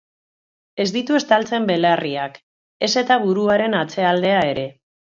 Ez 0.85 0.87
ditu 0.95 1.17
estaltzen 1.19 1.69
belarriak, 1.73 2.41
ez 2.89 2.93
eta 3.05 3.23
buruaren 3.29 3.81
atzealdea 3.85 4.43
ere. 4.57 4.69